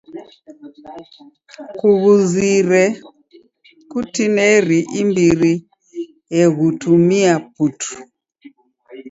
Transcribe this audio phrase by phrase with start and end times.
[1.77, 2.83] Kughuizire
[3.91, 5.53] kutineri imbiri
[6.41, 7.93] eghutumia putu.